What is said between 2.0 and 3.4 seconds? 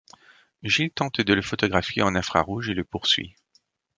en infrarouge et le poursuit.